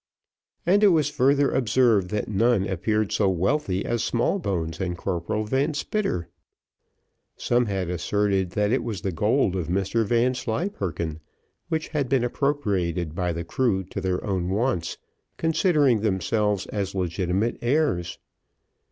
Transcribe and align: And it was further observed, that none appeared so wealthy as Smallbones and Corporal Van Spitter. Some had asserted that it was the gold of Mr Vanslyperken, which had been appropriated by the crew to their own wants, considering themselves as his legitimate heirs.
And 0.65 0.83
it 0.83 0.87
was 0.87 1.11
further 1.11 1.51
observed, 1.51 2.09
that 2.09 2.27
none 2.27 2.67
appeared 2.67 3.11
so 3.11 3.29
wealthy 3.29 3.85
as 3.85 4.03
Smallbones 4.03 4.81
and 4.81 4.97
Corporal 4.97 5.45
Van 5.45 5.75
Spitter. 5.75 6.27
Some 7.37 7.67
had 7.67 7.87
asserted 7.87 8.49
that 8.53 8.71
it 8.71 8.83
was 8.83 9.01
the 9.01 9.11
gold 9.11 9.55
of 9.55 9.67
Mr 9.67 10.03
Vanslyperken, 10.03 11.19
which 11.69 11.89
had 11.89 12.09
been 12.09 12.23
appropriated 12.23 13.13
by 13.13 13.31
the 13.31 13.43
crew 13.43 13.83
to 13.83 14.01
their 14.01 14.25
own 14.25 14.49
wants, 14.49 14.97
considering 15.37 15.99
themselves 16.01 16.65
as 16.65 16.93
his 16.93 16.95
legitimate 16.95 17.59
heirs. 17.61 18.17